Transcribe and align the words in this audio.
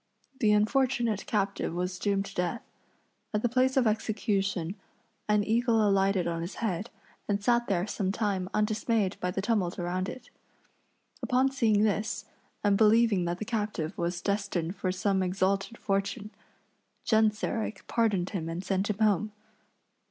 The 0.39 0.51
unfortunate 0.51 1.27
captive 1.27 1.75
was 1.75 1.99
doomed 1.99 2.25
to 2.25 2.33
death. 2.33 2.63
At 3.35 3.43
the 3.43 3.47
place 3.49 3.77
of 3.77 3.85
execution 3.85 4.73
an 5.29 5.43
eagle 5.43 5.87
alighted 5.87 6.25
on 6.25 6.41
his 6.41 6.55
head 6.55 6.89
and 7.27 7.43
sat 7.43 7.67
there 7.67 7.85
some 7.85 8.11
time 8.11 8.49
undismayed 8.51 9.15
by 9.19 9.29
the 9.29 9.43
tumult 9.43 9.77
around 9.77 10.09
it. 10.09 10.31
Upon 11.21 11.51
seeing 11.51 11.83
this, 11.83 12.25
and 12.63 12.77
believing 12.79 13.25
that 13.25 13.37
the 13.37 13.45
captive 13.45 13.95
was 13.95 14.23
destined 14.23 14.75
for 14.75 14.91
some 14.91 15.21
exalted 15.21 15.77
fortune, 15.77 16.31
Genseric 17.05 17.85
pardoned 17.85 18.31
him 18.31 18.49
and 18.49 18.63
sent 18.65 18.89
him 18.89 18.97
home. 18.97 19.31